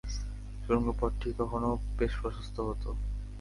সুড়ঙ্গ 0.61 0.87
পথটি 0.99 1.29
কখনো 1.39 1.69
বেশ 1.97 2.13
প্রশস্ত 2.21 2.55
হত। 2.67 2.83